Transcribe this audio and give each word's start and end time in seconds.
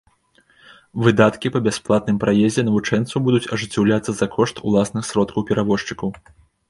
Выдаткі 1.07 1.51
па 1.55 1.59
бясплатным 1.67 2.17
праездзе 2.25 2.65
навучэнцаў 2.69 3.23
будуць 3.27 3.49
ажыццяўляцца 3.57 4.11
за 4.23 4.27
кошт 4.37 4.55
уласных 4.71 5.03
сродкаў 5.11 5.49
перавозчыкаў. 5.51 6.09